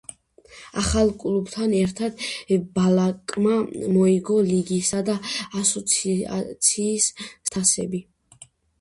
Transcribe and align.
ახალ 0.83 1.11
კლუბთან 1.23 1.75
ერთად 1.79 2.23
ბალაკმა 2.79 3.59
მოიგო 3.99 4.41
ლიგისა 4.49 5.05
და 5.13 5.21
ასოციაციის 5.63 7.15
თასები. 7.31 8.07